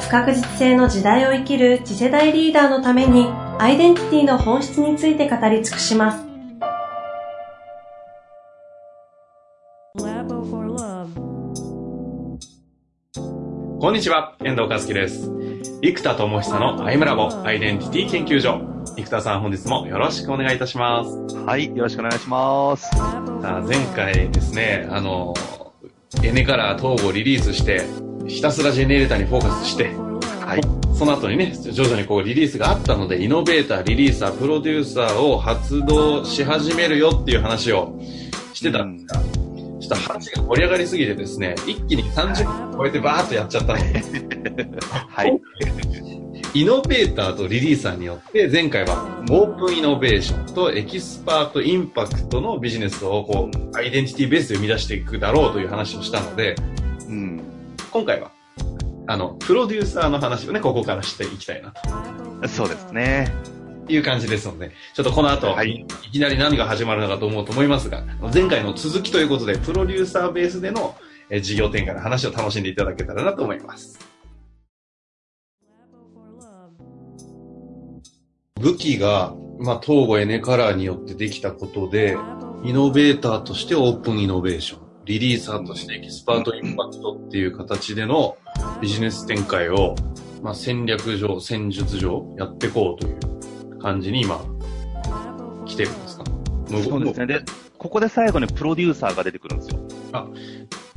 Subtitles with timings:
[0.00, 3.26] 不確実性の時代を生きる次世代リーダーのために
[3.58, 6.24] アイデンティティの本質について語り尽くします。
[13.80, 15.30] こんにちは、遠藤和樹です。
[15.82, 18.60] 生田智久のアイムラボアイデンティティ研究所。
[18.96, 21.36] 生田さん本日もよろしくお願いいたします。
[21.36, 22.90] はい、よろしくお願いします。
[23.66, 25.34] 前回ですね、あの、
[26.24, 27.82] エネカラー統合リリースして、
[28.28, 29.90] ひたすらジェネレーターにフォーカスして、
[30.44, 30.60] はい。
[30.94, 37.98] その後にね、徐々にこうリリースがあったので、イノベーター、リリーサー、プロデューサーを発動し始めるよっていう話を
[38.52, 44.02] してたんですが、ちょっと話が盛り上がりすぎてですね、一気に30分超えてバーっとやっちゃったんで、
[45.08, 45.40] はい。
[46.54, 56.77] イノベーターとリリーサーによって、前回はオープンイノベーションとエキスパートインパクトのビジネスをこう、アイデンティティベースで生み出していくだろうという話をしたので、うん。
[57.90, 58.30] 今回は、
[59.06, 62.48] あの、プロデューサーの話をね、ここからしていきたいなと。
[62.48, 63.32] そうですね。
[63.88, 70.94] いう感じですので、ちょっとこの後、はい、いきなり何が始まるのかと思うと思いますが、前回の続きということで、プロデューサーベースでの
[71.40, 73.98] 事業展開の話を楽しんでいただけたらなと思います。
[78.60, 82.16] 武器が、まあ、統合エネカラーによってできたことで、
[82.64, 84.87] イノベーターとしてオープンイノベーション。
[85.08, 88.36] リリーサーとしてエキスパートインパクトっていう形での
[88.82, 89.94] ビジネス展開を、
[90.42, 94.38] まあ、戦略上、戦術上やっていこうという感じに今、
[95.64, 96.24] 来てるんですか？
[96.68, 97.26] そうですね。
[97.26, 97.40] で、
[97.78, 99.80] ここで最後にプロデューサーが出てくるんですよ。
[100.12, 100.26] あ、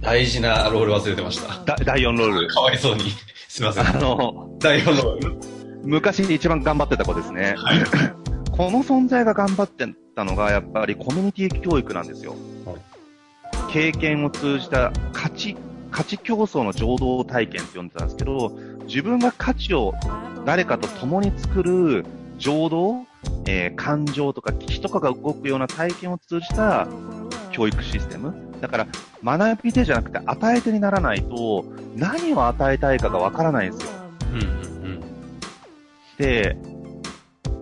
[0.02, 1.76] 大事なロール忘れてました。
[1.86, 2.48] 第4ロール。
[2.54, 3.04] かわいそうに。
[3.48, 3.88] すいません。
[3.88, 5.38] あの、第4ロール。
[5.86, 7.56] 昔一番頑張ってた子ですね。
[7.58, 7.80] はい、
[8.52, 12.36] この存在が頑張ってたのが、やっぱりコミュニティ教育なんですよ。
[13.72, 15.56] はい経験を通じた価値、
[15.92, 18.50] 価値競争の情動体験って呼んでたんですけど、
[18.86, 19.94] 自分が価値を
[20.46, 22.06] 誰かと共に作る
[22.38, 23.06] 情動、
[23.48, 26.88] えー、感情とか気とかが動くような体験を通じた
[27.52, 28.34] 教育システム。
[28.60, 28.88] だから、
[29.24, 31.64] 学び手じゃなくて与え手にならないと、
[31.96, 33.92] 何を与えたいかがわからないんですよ。
[34.34, 35.02] うんうんうん、
[36.18, 36.58] で、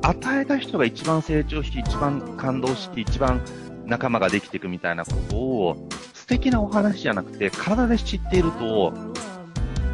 [0.02, 3.42] 与えた人が一番成長して、一番感動して、一番
[3.86, 5.90] 仲間ができていくみたいなことを、
[6.30, 8.94] 素敵なお話じゃなくて、体で知っていると、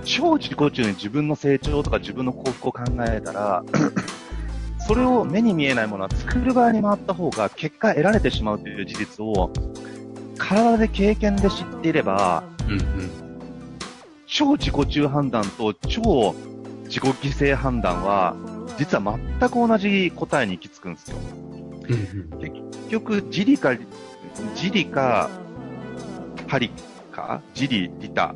[0.03, 3.63] 超自己中に自分の成長とか自分の幸福を考えたら、
[4.85, 9.49] それを目に見えないものは作る側に回った方が結果得られてしまうという事実を、
[10.37, 13.39] 体で経験で知っていれば、うんうん、
[14.25, 16.35] 超自己中判断と超
[16.83, 18.35] 自己犠牲判断は、
[18.77, 21.17] 実は全く同じ答えに行き着くんですよ。
[22.41, 23.71] 結局、自利か、
[24.53, 25.29] 自利か、
[26.47, 26.71] パリ
[27.11, 28.35] か、自利、利他。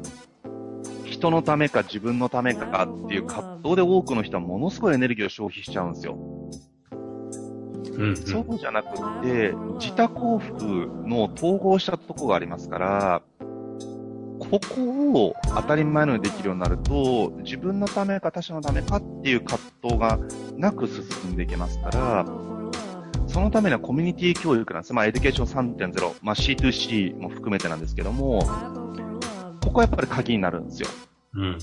[1.06, 6.18] 人のためか自分のためかっていう葛藤で多くの人はものすごいエネルギーを消費しちゃうんですよ。
[7.94, 10.64] うん、うん、そうじゃなくて、自他幸福
[11.06, 13.22] の統合したとこがありますから、
[14.40, 20.18] ここを当たり前のようにできるようになると、自分のためか他者のためかっていう葛藤が
[20.58, 22.26] なく進んでいけますから、
[23.30, 24.94] そのためにはコミュニティ教育なんです。
[24.94, 28.42] まあ、エデュケーション3.0、まあ、C2C も含めてなんですけども、
[29.62, 30.90] ここはやっぱり鍵になるんですよ。
[31.36, 31.54] うん、うん、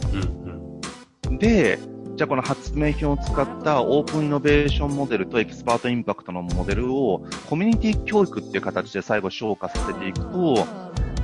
[1.28, 1.38] うん。
[1.38, 1.78] で、
[2.14, 10.66] じゃあこの発明品を使ったオープンイノベーションモデルとエキスパートインパクトのモデルをコミュニティ教育っていう形で最後昇華させていくと、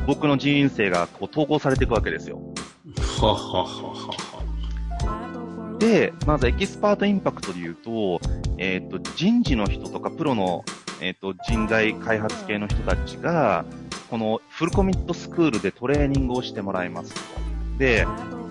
[0.08, 2.40] 僕の人生がこう統合されていくわけですよ。
[3.20, 4.31] はははは。
[5.82, 8.20] で、まずエキスパートインパクトで言うと、
[8.56, 10.64] えっ、ー、と、人事の人とかプロの、
[11.00, 13.64] えっ、ー、と、人材開発系の人たちが、
[14.08, 17.20] このフルコミットスクールでトレーニングをしてもらいますと。
[17.78, 18.06] で、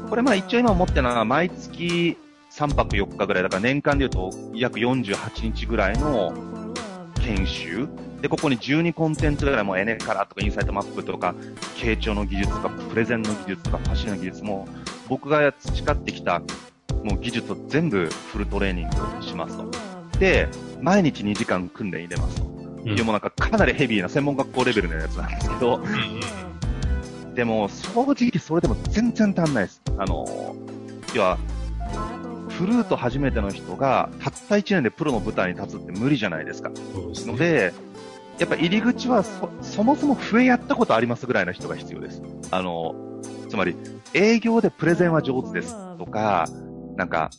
[0.10, 2.18] これまあ一応今思ってるのは毎月
[2.52, 6.34] 3泊4日ぐらい、だから年間で言うと約48日ぐらいの
[7.22, 7.88] 研修。
[8.22, 11.34] で、ここに12コンテンツぐらいもエネカラーとかインサイトマップとか、
[11.78, 14.68] 傾聴の技術とか、プレゼンの技術とか、ファシリの技術も、
[15.08, 16.42] 僕が培ってきた
[17.04, 19.72] もう技術を全部フルトレーニングしますと。
[20.20, 20.48] で、
[20.82, 22.46] 毎日2時間訓練入れますと。
[22.46, 25.82] うん、いうもなんかかなりヘビーな専門学校レベルのやつなんですけど、
[27.36, 29.82] でも正直それでも全然足んないです。
[29.98, 30.56] あの、
[31.14, 31.38] 要は、
[32.50, 36.72] フルート初めての人が、たった1年でプロの舞台に立つって無理じゃないですか。
[37.14, 37.74] すねので、
[38.38, 42.22] やっぱ入り口はそ、そもそも笛やったことありますぐらいの人が必要です。
[42.52, 42.96] あの、
[43.50, 43.76] つまり、
[44.14, 46.48] 営業でプレゼンは上手ですとか、
[46.96, 47.30] なんか、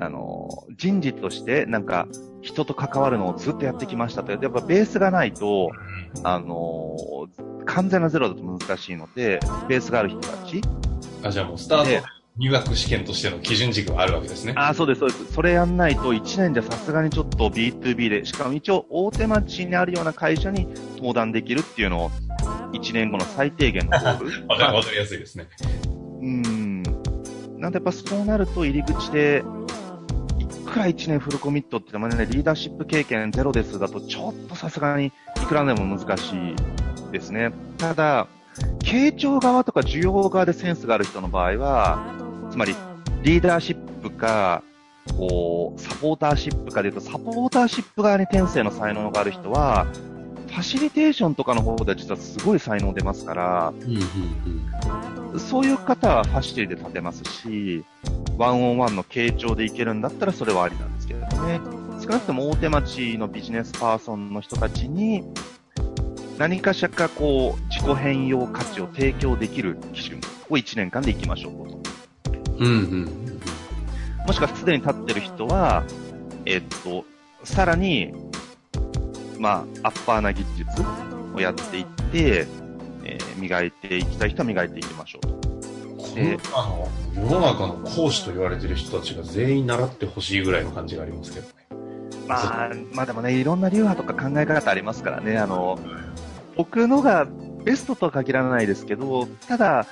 [0.00, 2.08] あの、人事として、なんか、
[2.42, 4.32] 人と関わるのをずっとやってきましたと。
[4.32, 5.70] やっぱベースがないと、
[6.22, 6.96] あの、
[7.66, 10.62] 完全なゼロだと難しいので、ベースがある人たち。
[11.22, 12.06] あ、じゃあもうスターでト、
[12.38, 14.54] 入学試験としての基準軸があるわけですね。
[14.56, 15.32] あ、そうです、そうです。
[15.34, 20.66] それやんないと1年じゃさすがにちょっと B2B で、しかも一応大手町にあるような会社に
[20.96, 22.10] 登壇できるっていうのを、
[22.72, 24.48] 1年後の最低限のゴール。
[24.48, 25.48] わかりやすいですね。
[26.22, 26.59] うん。
[27.60, 29.44] なんでやっぱそうなると入り口で、
[30.38, 35.12] いくら1年フルコミットって言ってもね、リーダーシップ経験ゼロですだと、ちょっとさすがにい
[35.46, 37.52] くらでも難しいですね。
[37.76, 38.26] ただ、
[38.78, 42.02] 傾聴側とか需要側でセンスがある人の場合は、
[42.50, 42.74] つまり、
[43.22, 44.62] リーダーシップか、
[45.18, 49.86] こう、サポーターシップかで言うと、サポーターシップ側に天性の才能がある人は、
[50.48, 53.72] ファシリテーションとかの方では実はすごい才能出ますから、
[55.38, 57.84] そういう方はファシリで立てますし、
[58.36, 61.60] ワンオンワンの傾聴でいけるんだったらそれはありなんですけれどね。
[62.00, 65.24] 少なくとも大手町のビジネスパーソンの人たちに、
[66.38, 71.80] 何かしらかこう、自己変容価値を提供できる基準を1年間でいきましょうと。
[72.58, 72.66] うん。
[72.66, 73.30] うんうん
[74.26, 75.82] もしくはすでに立ってる人は、
[76.44, 77.04] えっと、
[77.42, 78.12] さらに、
[79.38, 80.82] まあ、アッパーな技術
[81.34, 82.46] をやっていって、
[83.04, 85.40] えー磨いていきたい人は磨いていきましょうと。
[86.54, 91.52] あの世の中の講師と言われてる人たちが全員習ってほしいぐらいの感じがありますけどね。
[92.26, 95.78] まあ、まあでもね、いろんな流派とか考え方ありますからね、あの、
[96.56, 97.26] 僕のが
[97.64, 99.86] ベストとは限らないですけど、ただ、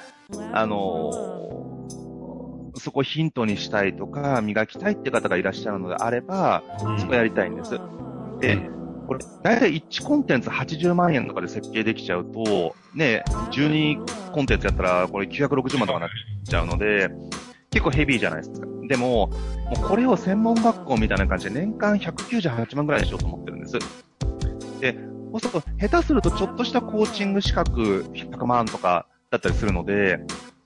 [0.53, 1.11] あの、
[2.77, 6.63] そこをヒントにしたいとか、磨きたいって方がいらっしゃるのであれば、
[7.01, 7.79] そこやりたいんです。
[8.41, 8.71] で、
[9.09, 16.11] これ、だいたい1コンテンツ80万円とかで設計できちゃうと、ね、12コンテンツやったら、これ960万とかになっ
[16.47, 17.09] ちゃうので、
[17.71, 18.67] 結構ヘビーじゃないですか。
[18.87, 19.33] でも、も
[19.77, 23.79] うこれを専門学校みたいな感じで年間198万ぐらいにしようと思ってるんです。
[24.81, 24.99] で、
[25.33, 30.21] そうすると、下手するとちょっとしたコーチング資格100万とかだったりするので、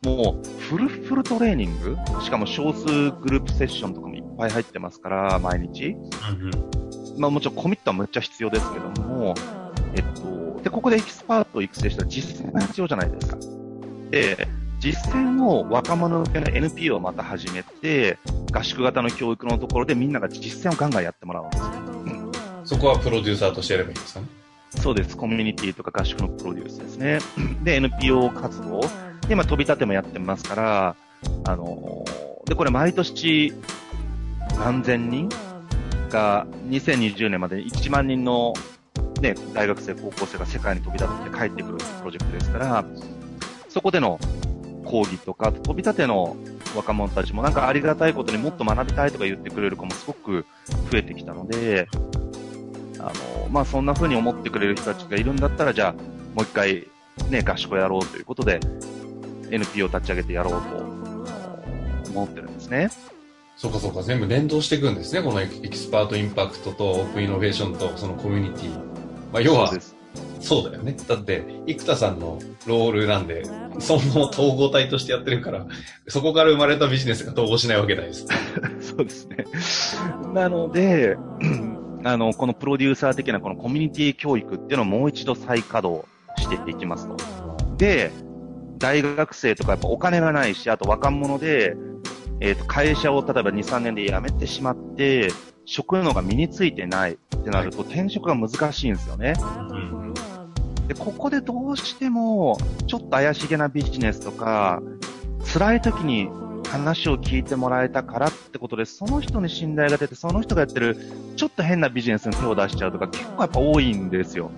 [0.05, 1.97] もうフルフルトレーニング？
[2.23, 5.97] しかも少数グループセッションとかもいっぱい入ってますから、毎日。
[7.17, 9.35] まあもちろんコミットはむっちゃ必要ですけども、
[9.95, 13.37] えっと、で、ここでエキスパートを育成したら実践が必要じゃないですか。
[14.11, 14.49] で、
[14.81, 18.19] 実践を若者向けの NPO をまた始めて、
[18.53, 21.67] 合宿型の教育のところでみんなが実践をガンガンやってもらうんですよ。
[22.65, 24.27] そこはプロデューサーとしてやればいいんですかね？
[24.71, 25.17] そうです。
[25.17, 27.19] コミュニティとか合宿のプロデュースですね。
[27.63, 28.81] で、NPO 活動。
[28.81, 30.97] で、今飛び立てもやってますから、
[31.45, 33.53] あのーで、これ毎年
[34.59, 35.29] 何千人
[36.13, 38.53] が2020年までに1万人の
[39.21, 42.85] ね、大学生、高校生が世界に飛び立って帰ってくるプロジェクトですから、
[43.69, 44.19] そこでの
[44.85, 46.37] 講義とか、飛び立ての
[46.77, 50.45] 若者たちもなんかありがたいことにもっと学びたいとか言ってくれる子もすごく
[50.91, 51.89] 増えてきたので、
[52.99, 55.93] あの、まあ、そんな風に思ってくれる人たちがいるんだったら、じゃあ、
[56.35, 56.89] もう一回、
[57.31, 58.61] ね、合宿をやろうということで、
[59.51, 62.91] NPO を立ち上げてやろうと思ってるんですね。
[63.63, 65.23] そうかそうか、全部連動していくんですね。
[65.23, 68.71] このエキスパートインパクトとオープンイノベーションとそのコミュニティ。
[69.33, 69.73] まあ、要は
[70.41, 70.97] そう、だよね。
[71.07, 73.45] だって、生田さんのロールなんで、
[73.79, 75.65] その統合体としてやってるから、
[76.09, 78.27] そこから生まれたビジネスが統合しないわけないです。
[78.83, 79.47] そうですね。
[80.35, 81.17] なので、
[82.03, 86.05] あの、このプロデューサー的なこのコミュニティ教育っていうのをもう一度再稼働
[86.37, 87.17] していきますと。
[87.77, 88.11] で、
[88.79, 91.77] 大学生とかやっぱお金がないし、あと若者で、
[92.45, 95.31] えっ、と、会社を例えば2、3年で辞めてしまって、
[95.65, 99.35] 職能が身についてないってなると転職が難しいんですよね。
[99.71, 100.15] うん。
[100.89, 102.59] で、ここでどうしても、
[102.89, 104.83] ちょっと怪しげなビジネスとか、
[105.53, 106.31] 辛い時に
[106.69, 110.97] 話を聞いてもらえたからってことで、その人に信頼が出て、その人がやってる、
[111.37, 114.51] ちょっと変なビジネスに手を出しちゃうとか、結構やっぱ多いんですよ。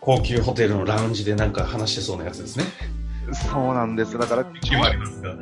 [0.00, 2.64] 高級ホテルのラウンジでなんか話してそうなやつですね。
[3.50, 4.16] そうなんです。
[4.16, 5.34] だから、決まりますが。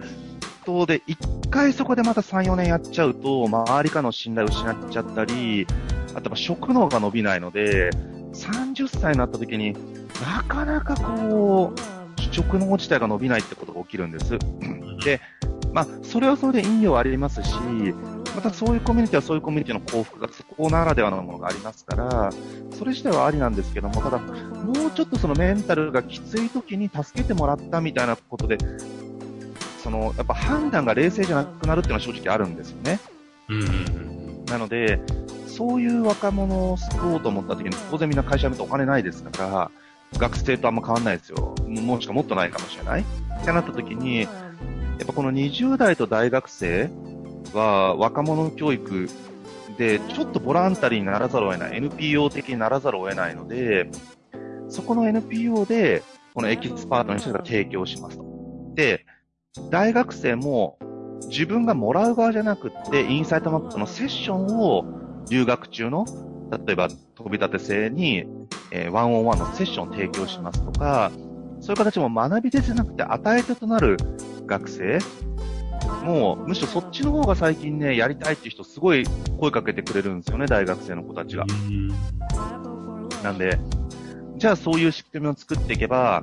[0.64, 1.18] そうで、一
[1.50, 5.66] 回そこでまた3、4年やっちゃうと、周りからの信頼を失っちゃったり、
[6.14, 7.90] あとは職能が伸びないので、
[8.32, 9.72] 30歳になった時に
[10.24, 11.80] なかなかこう、
[12.32, 14.38] 職能自体が伸びないってことが起きるんです。
[15.04, 15.20] で、
[15.72, 17.52] まあ、それはそれで意味はありますし、
[18.34, 22.30] またそういうコミュニティはそういうコミュニティの幸福がそこならではのものがありますから、
[22.76, 28.58] それ自体はありなんですけども、ただ、もうちょっとそのメンタルがきつい時に助けてもらったみたいなことで、
[29.82, 33.00] その、やっぱ判断が冷静じゃなくなるっていうのは正直あるんですよね。
[33.48, 34.20] うんうん
[34.50, 35.00] なので、
[35.46, 39.70] そういう若者を救おうと思った時に、当然みんな会社辞めてお金ないですから、
[40.18, 41.54] 学生とあんま変わんないですよ。
[41.68, 43.02] もうしかもっとないかもしれない。
[43.02, 44.28] ってなった時に、や
[45.04, 46.90] っぱこの20代と大学生
[47.54, 49.08] は若者教育
[49.78, 53.88] で、ちょっとボランタリーにならざるを得ない、NPO 的にならざるを得ないので、
[54.68, 56.02] そこの NPO で、
[56.34, 58.24] このエキスパートの人が提供しますと。
[58.74, 59.06] で、
[59.70, 60.78] 大学生も
[61.26, 64.84] 自分がもらう側じゃなくって、インサイトマップのセッションを
[65.28, 66.04] 留学中の、
[66.66, 68.26] 例えば飛び立て生に、
[68.72, 71.10] えーワンオンワンのセッションを提供しますとか、
[71.60, 73.96] そういう形も学び手じゃなくて与え手となる
[74.46, 74.98] 学生
[76.04, 79.04] もう、むしろそっちの方が最近ね、やりたいっていう人すごい
[79.38, 81.44] 声かけてくれるんですよね、大学生の子たちが。
[81.44, 81.88] うん。
[83.22, 83.58] なんで、
[84.36, 86.22] じゃあそういう仕組みを作っていけば、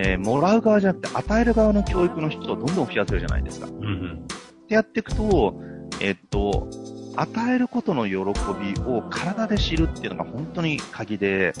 [0.00, 3.66] えーもらう側じゃなくて与える側の教育の人をどんどん増やせるじゃないですか。
[3.66, 4.28] っうんうん。
[4.68, 5.60] てやっていくと、
[6.00, 6.68] えっと、
[7.16, 11.52] 与えることの喜びを体で知るっていうのが本当に鍵で、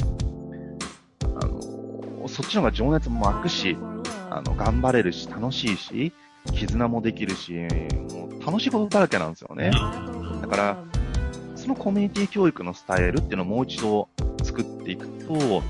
[1.40, 3.76] あの、そっちの方が情熱も湧くし、
[4.30, 6.12] あの、頑張れるし、楽しいし、
[6.52, 9.72] 絆もできるし、もう楽しいことだらけなんですよね。
[10.40, 10.84] だから、
[11.56, 14.08] そのコミュニティ教育のスタイルっていうのをもう一度
[14.44, 15.62] 作っていくと、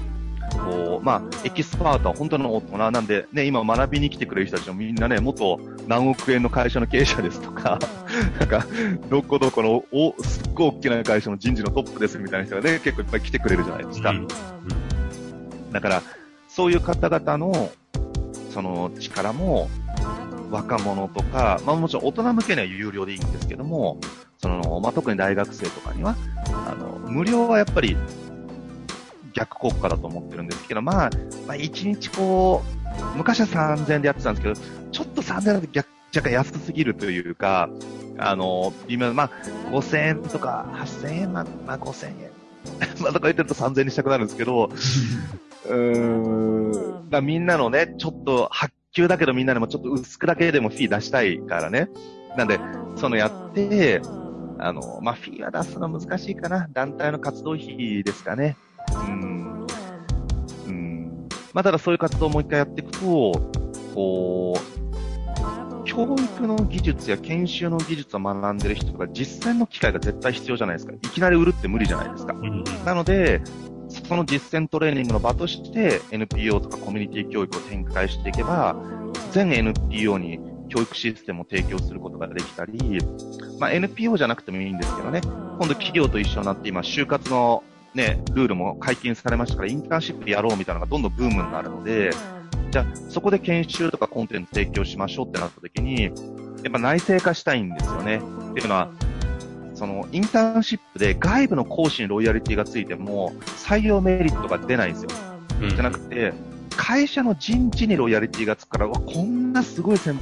[0.57, 7.78] こう、まあ、エキスパートは本当の大人なんで、ね、今学びに来てくれる人たちもみんなね、元何億円の会社の経営者ですとか、
[8.38, 8.67] なんか、
[9.11, 14.11] どこどこの、お、すっごい大きな会社の人事のトップですみたいな人がね、結構いっぱい来てくれるじゃないですか。
[14.11, 14.28] うん
[15.73, 16.02] だから、
[16.49, 17.71] そういう方々の、
[18.50, 19.69] その力も、
[20.50, 23.99] 若者とか、まあもちろん大人向けには有料でいいんですけども、
[24.38, 26.17] その、まあ特に大学生とかには、
[26.67, 27.97] あの、無料はやっぱり
[29.38, 31.11] 逆効果だと思ってるんですけど、まあ、
[31.47, 32.62] まあ一日こ
[33.14, 37.68] う、昔は3000円でやってたんですけど、ちょっと3000円だと逆若干安すぎるというか、
[38.18, 39.30] あの、微妙な、まあ、
[39.71, 42.30] 5000円とか8000円、まあ、まあ5000円。
[43.00, 44.71] まあ、とか言ってると3000円にしたくなるんですけど、
[45.66, 51.88] うーん、まあみんなのね、ちょっと発給だけどみんなでもちょっと薄くだけでもフィー出したいからね。
[52.37, 52.59] なんで、
[52.97, 54.00] そのやって、
[54.59, 56.68] あの、まあフィーは出すの難しいかな。
[56.73, 58.57] 団体の活動費ですかね。
[58.95, 59.66] うん。
[60.66, 61.28] うん。
[61.52, 62.99] まあただそういう活動をもう一回やっていくと、
[63.95, 64.78] こう、
[65.85, 70.92] 教育の技術や研修の技術を学んでる人が実践の機会が絶対必要じゃないですか。
[70.92, 72.35] いきなり売るって無理じゃないですか。
[72.35, 73.40] うんなので、
[74.07, 78.76] その実践トレーニングの場として NPO とかコミュニティ教育を展開していけば、
[79.33, 82.99] 全 NPO に教育システムを提供することができたり、
[83.59, 87.64] まあ、NPO じゃなくてもいいんですけどね、今度企業と一緒になって今、就活の
[87.95, 92.11] ね、ルールも解禁されましたから、インターンシップやろうみたいなのがどんどんブームになるので、
[92.71, 96.12] じゃあ、そこで研修とかコンテンツ提供しましょうってなった時に、やっ
[96.73, 98.21] ぱ内製化したいんですよね。
[98.50, 98.90] っていうのは、
[99.75, 105.09] その、インターンシップで外部の講師にロイヤリティがついても、採用メリットが出ないんですよ。
[105.62, 106.33] うんじゃなくて、
[106.76, 110.18] 会社の人事にロイヤリティがつくから、こんなすごい先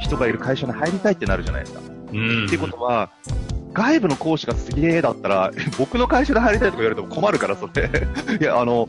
[0.00, 1.80] 人がいる会社に入りたいってなるじゃないですか。
[2.12, 2.46] うん。
[2.46, 3.10] っていうことは、
[3.76, 7.90] 外部の講師がすげえだったら、 僕の会社で入りたいとか言われても困るから、それ。
[8.40, 8.88] いや、あの、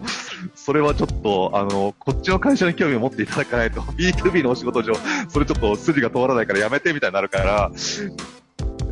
[0.56, 4.94] それはちょっと、あの、こっちの会社に興味を持っていただかないと、 B2B のお仕事上、
[5.28, 7.72] それちょっと筋が通らないからやめてみたいになるから、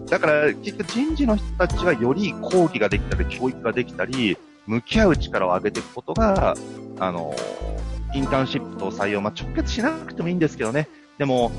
[0.09, 4.37] だから、結局人事の人たちがより講義ができたり、教育ができたり、
[4.67, 6.55] 向き合う力を上げていくことが、
[6.99, 7.33] あの、
[8.13, 10.89] インターンシップと採用、まあ、直結しなくてもいいんですけどね。
[11.17, 11.51] でも、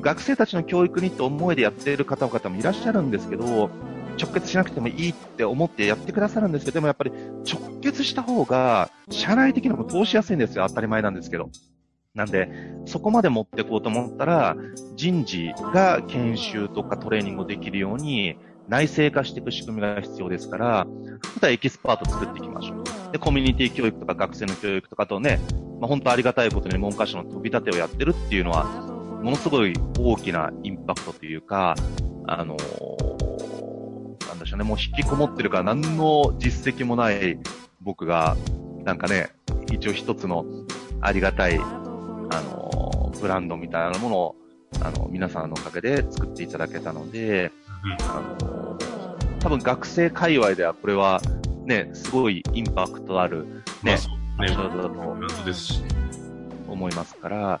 [0.00, 3.70] 学生たちの教育にって思いでやっている方々もいらっしゃるんですけど、
[4.18, 7.12] 直結しなくてもいいって思ってやってくださるんですけど、でもやっぱり
[7.50, 10.66] 直結した方が、社内的にも通しやすいんですよ。
[10.68, 11.50] 当たり前なんですけど。
[12.14, 12.50] なんで、
[12.86, 14.56] そこまで持っていこうと思ったら、
[14.96, 18.36] 人事が研修とかトレーニングをできるように、
[18.68, 20.86] 内製化していく仕組みが必要ですから、
[21.34, 23.12] またエキスパート作っていきましょう。
[23.12, 25.38] で、コミュニティ教育とか学生の教育とかとね、
[25.80, 28.66] まあ、本当ありがたいことに文科省の飛び立てをやってるっていうのは、
[29.22, 31.74] ものすごい大きなインパクトというか、
[32.26, 37.38] あのーなんでしょうね、もう引きこもってるから何の実績もない
[37.80, 38.36] 僕が、
[38.84, 39.30] なんかね、
[39.72, 40.44] 一応一つの
[41.00, 44.36] ありがたい、あのーブランドみたいなものを、
[44.80, 47.50] あの、皆さんのおかげで作っていただけたので、
[48.00, 51.20] あのー多分学生界隈ではこれは、
[51.64, 54.48] ね、すごいインパクトある、ねまあ、そうね。
[54.48, 55.16] だと。
[56.68, 57.60] 思いますから、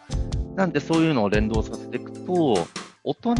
[0.58, 2.66] なんでそういうのを連動させていくと、
[3.04, 3.30] 大人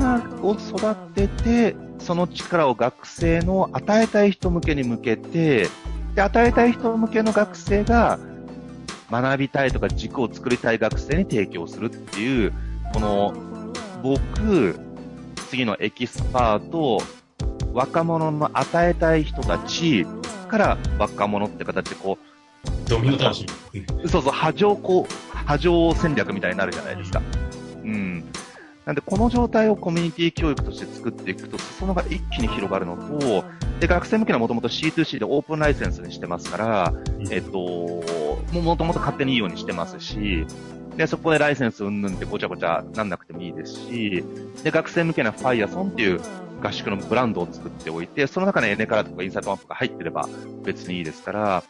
[0.41, 5.67] を育てて、その力を学生の与えたい人向けに向けて、
[6.15, 8.21] で、与えたい人向けの学生が
[9.11, 12.53] 学びたいとか軸を作りたい学生に提供するっていう、
[12.95, 13.35] この
[14.01, 14.79] 僕、
[15.51, 17.03] 次のエキスパート、
[17.73, 20.07] 若者の与えたい人たち
[20.49, 23.45] から若者って形でこう、ドミノ倒し。
[24.07, 27.23] そうそう、波状こう、波状戦略みたいになるじゃないですか。
[27.83, 28.23] うん。
[28.85, 33.45] なんで、この状態をコミュニティ教育として作っていくと、裾野が一気に広がるのと、
[33.81, 36.93] で、学生向けはもともと C2C でオープンライセンスにしてますから、
[37.31, 37.59] えっと、
[38.53, 40.47] もともと勝手にいいようにしてますし、
[40.99, 44.23] で、そこでライセンスうんぬんってごちゃごちゃなんなくてもいいですし、
[44.65, 46.21] で、学生向けな Fireson っていう
[46.63, 50.29] 合宿のブランドを作っておいて、その中にエネカラとかインサイトマップが入ってれば
[50.65, 51.63] 別にいいですから、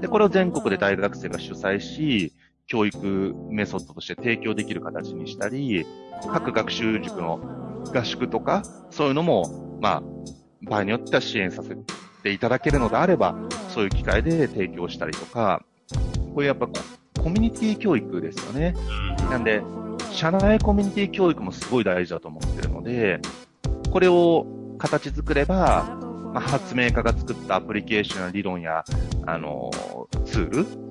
[0.00, 2.32] で、これを全国で大学生が主催し、
[2.66, 5.86] 教育メソッドとして提供できる形にしたり、
[6.32, 7.40] 各学習塾の
[7.94, 10.02] 合宿とか、そういうのも、まあ、
[10.62, 11.76] 場合によっては支援させ
[12.22, 13.36] ていただけるのであれば、
[13.68, 15.64] そういう機会で提供したりとか、
[16.34, 16.68] これやっぱ
[17.22, 18.74] コミュニティ教育ですよね。
[19.30, 19.62] なんで、
[20.10, 23.20] 社内コミュニティ教育もすごい大事だと思ってるので、
[23.92, 24.46] これを
[24.78, 25.98] 形作れば、
[26.34, 28.84] まあ、発明家が作ったアプリケーションや理論や、
[29.24, 29.70] あの、
[30.24, 30.85] ツール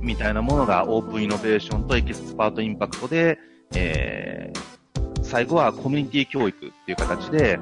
[0.00, 3.38] みたいなものがオープンイノベーションとエキスパートインパクトで、
[3.74, 7.58] えー、最後はコミュニティ教育っていう形で、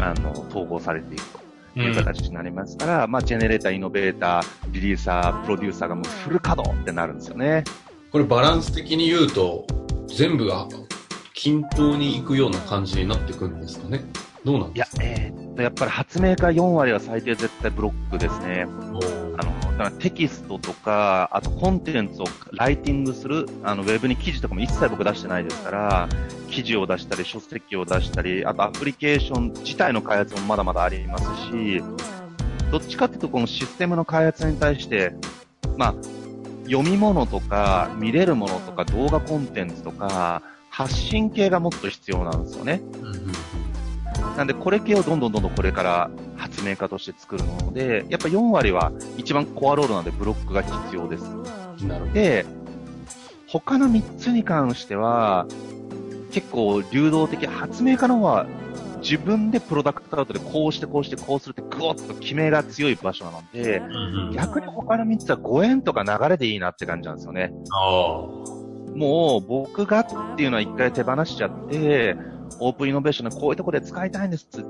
[0.00, 1.46] あの、統合されていくと。
[1.78, 7.64] いう形になりますから、うん、まあ、ジェネレーター、イノベーター、リリーサー、プロデューサーがもうフル稼働ってなるんですよね。
[8.10, 9.66] これバランス的に言うと、
[10.06, 10.66] 全部が
[11.34, 14.02] 均等にいくような感じになっていくんですかね。
[14.42, 15.02] どうなんですか？
[15.02, 18.64] いや、えー、っと、やっぱり発明家4割は最低絶対ブロックですね。
[19.38, 19.45] あの、
[19.78, 26.08] だからテキストとか、あとコンテンツをライティングする、あの、ウェブに記事とかも一切僕出してないですから、
[26.50, 31.82] 記事を出したり、書籍を出したり、あとアプリケーション自体の開発もまだまだありますし、
[32.70, 35.12] どっちかっていうとこのシステムの開発に対して、
[35.76, 35.94] まあ、
[36.64, 42.80] 読み物とか、見れるものとか、動画コンテンツとか、発信系がもっと必要なんですよね。
[44.36, 51.22] なんで、これ系をどんどんどんどんこれから発明家として作るので、やっぱ4割は一番コアロールなんでブロックが必要です。
[51.84, 52.44] なので、
[53.48, 55.46] 他の3つに関しては、
[56.32, 58.46] 結構流動的、発明家の方は
[59.00, 67.52] 自分でプロダクトアウトでこうしてこうしてこうするってぐわっと決めが強い場所なので、うんうん、逆に他の3つはご縁とか流れでいいなって感じなんですよね。
[68.94, 72.16] もう僕がっていうのは一回手放しちゃって、
[72.60, 74.60] オープンイノベーションでこういうところで使いたいんですじ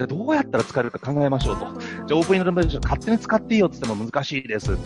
[0.00, 1.66] ゃあどうやったら使えるか考えましょうと。
[2.06, 4.76] じゃあオープンイノベーション勝手に使っていいよって言っても難しいです。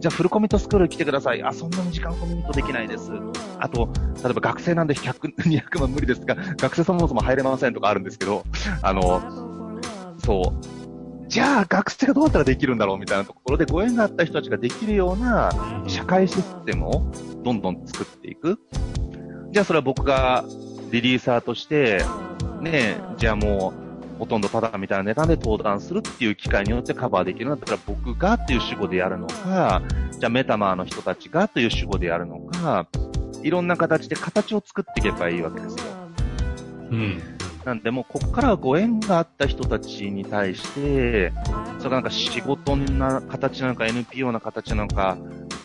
[0.00, 1.42] じゃあフルコミットスクール来てください。
[1.42, 3.10] あ、そんなに時間コミットできないです。
[3.58, 3.88] あと、
[4.22, 8.44] 例えば学生なんで100、200万無理ですが、学生そもそも入れませんとかあるんですけど、
[8.82, 9.22] あの、
[10.24, 10.84] そう。
[11.28, 15.50] じゃあ学生がどうやったらできるんだろうみたいなところでご縁があった人たちができるような
[15.88, 17.10] 社会システムを
[17.42, 18.58] どんどん作っていく。
[19.50, 20.44] じゃあそれは僕が
[20.90, 22.02] リリーサーとして、
[22.60, 23.72] ね、じゃあも
[24.16, 32.86] う、ほとんどただみたいな値段で登壇するっていう機会によってカバーできるんだったら僕がっていう主語でやるのか、じゃあメタマーの人たちがという主語でやるのか、
[33.42, 35.84] いろんな形で形を作っていけばいいわけですよ。
[36.90, 37.22] うん。
[37.64, 41.32] なんでもうここからはご縁があった人たちに対して、
[41.78, 45.16] それがなんか仕事な形なのか NPO な形なのか、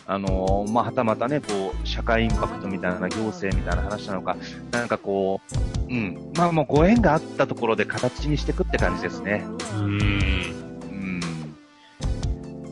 [0.06, 4.36] あの、まあ、はたまたね、こう、社会インパクトみたいな、行政みたいな話なのか、
[4.72, 5.40] なんかこ
[5.88, 9.44] う、うん、まあもうご縁があったところで形にしていくって感じですね。
[9.74, 9.82] うん。
[9.82, 9.86] う
[10.94, 11.20] ん。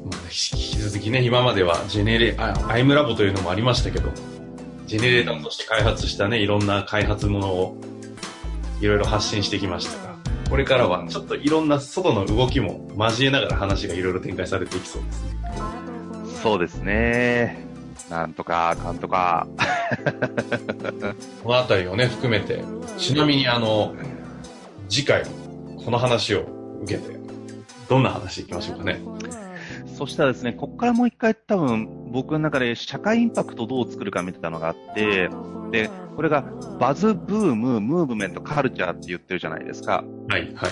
[0.05, 4.11] まあ、引き続きね、今まではジェネレ、あ、アイムラボというのもありましたけど、
[4.87, 7.77] ジェネレーターとして開発したね、いろんな開発ものを、
[8.81, 10.17] いろいろ発信してきましたが、
[10.49, 15.38] これからはちょっといろんな外の動きも交えながら話がいろいろ展開されていきそうですね。
[16.43, 17.59] そうですね。
[18.11, 19.47] なんとか、かんとか。
[21.43, 22.63] このあたりをね、含めて、
[22.97, 23.95] ちなみにあの、
[24.89, 25.25] 次回、
[25.85, 26.47] この話を
[26.83, 27.19] 受けて、
[27.89, 29.01] どんな話いきましょうかね。
[29.97, 35.29] そしたらですね、ここからもう一回多分僕の中で社会インパクトどう作るかみたいなのがあって、
[35.71, 36.45] で、これが
[36.79, 40.05] バズ、ブーム、ムーブメント、カルチャーって言ってるじゃないですか。
[40.29, 40.71] はい、はい。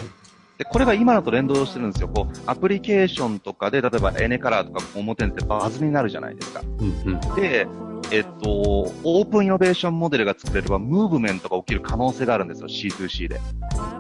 [0.59, 2.09] で、これが今のと連動してるんですよ。
[2.09, 6.62] こう、アプリケーションとかで、例えばエネカラーとか表ってバズになるじゃないですか。
[6.79, 7.66] うんうん、で、
[8.11, 13.40] えっと、オープンイノベーションモデルが作れれば、ムーブメントが起きる可能性があるんですよ、C2C で。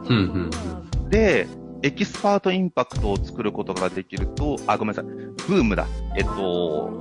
[0.08, 0.50] うんうん
[1.04, 1.46] うん、で、
[1.82, 5.12] エキスパートインパクトを作ることができると、あ、ごめんなさい、
[5.48, 5.86] ブームだ。
[6.16, 6.98] えっと、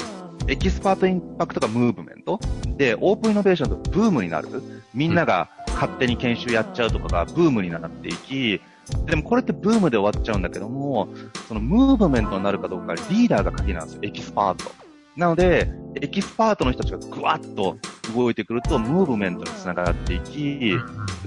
[0.48, 2.39] エキスパートインパクトがムーブメント
[2.76, 4.50] で、オープンイノベーションとブームになる。
[4.96, 8.62] みんなが勝手に研修やっちゃうとかがブームになっていき、
[9.06, 11.10] でもこれってブームで終わっちゃうんだけども、
[11.48, 14.72] そのムーブメントになるかどうかリーダーが鍵なんですよ、エキスパート。
[15.18, 15.70] なので、
[16.02, 17.78] エキスパートの人たちがぐわっと
[18.14, 20.78] 動いてくると、ムーブメントにつながっていき、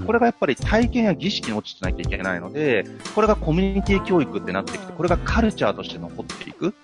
[0.06, 6.74] これがやっぱり体験や儀式に落ちてなきゃいけないので、これがコミュニティ教育ってなってきて、これがカルチャーとして残っていく。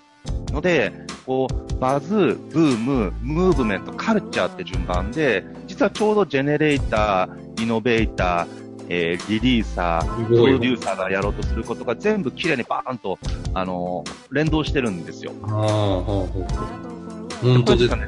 [0.51, 0.91] ので、
[1.25, 13.19] こう、バズ、ブーム、ムーブメント、カルチャーって順番で、実はちょうどジェネレーター、イノベーター、えー、リリーサー、プロデューサーがやろうとすることが全部綺麗にバーンと、
[13.53, 15.33] あのー、連動してるんですよ。
[15.43, 18.07] ああ、ほうほう本当ですかね。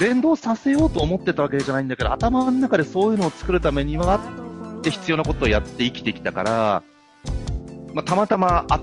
[0.00, 4.18] 連動させようと思ってたわけじゃないんだけど、頭の中でそういうのを作るためには、
[4.78, 6.82] って必要なことをやって生きてきたから、
[7.92, 8.80] まあ、たまたまあっ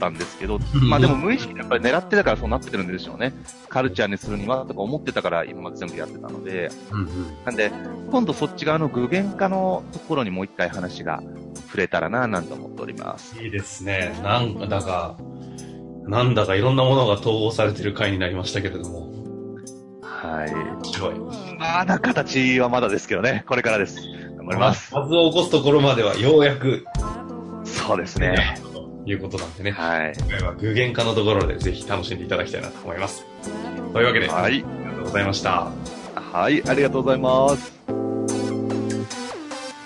[0.00, 0.58] たんですけど、
[0.88, 3.32] まあでも無意識にやっぱり狙ってたからそうなってるんでしょうね。
[3.68, 6.70] カルチャーにするにはとか思ってたから今まで全部やってたので、
[7.44, 7.70] なんで、
[8.10, 11.22] 今度そっち側の具現化のところにもう一回話が
[11.66, 13.40] 触れたらな、なんて思っております。
[13.40, 14.18] いいですね。
[14.24, 15.16] なんだか、
[16.08, 19.10] なんだかいろんなものが統合されてる回になりましたけれども。
[20.02, 20.52] はい。
[20.52, 21.14] 面白い。
[21.58, 24.00] まだ形はまだですけどね、これからです。
[24.36, 24.94] 頑張ります。
[24.94, 26.84] まずを起こすところまではようやく。
[27.64, 28.56] そうですね。
[29.06, 29.72] いうことなんでね。
[29.72, 30.14] はい。
[30.18, 33.24] 今回は具現化のところでぜひ楽しんでいただきたいなと思います。
[33.92, 34.42] というわけで、はい。
[34.42, 35.72] ありがとうございました。
[36.14, 37.99] はい、ありがとうございます。